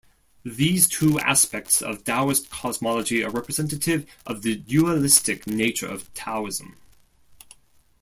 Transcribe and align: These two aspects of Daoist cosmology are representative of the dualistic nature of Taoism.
These 0.45 0.87
two 0.87 1.19
aspects 1.19 1.79
of 1.79 2.03
Daoist 2.05 2.49
cosmology 2.49 3.23
are 3.23 3.29
representative 3.29 4.09
of 4.25 4.41
the 4.41 4.55
dualistic 4.55 5.45
nature 5.45 5.85
of 5.85 6.11
Taoism. 6.15 6.75